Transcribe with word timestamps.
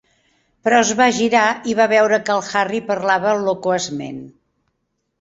Però 0.67 0.79
es 0.85 0.93
va 1.01 1.07
girar 1.17 1.43
i 1.73 1.77
va 1.81 1.87
veure 1.93 2.21
que 2.31 2.35
el 2.39 2.43
Harry 2.65 2.83
parlava 2.91 3.39
loquaçment. 3.47 4.23